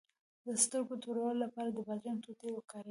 [0.45, 2.79] د سترګو د توروالي لپاره د بادرنګ ټوټې وکاروئ